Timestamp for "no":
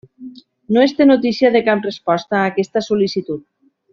0.77-0.81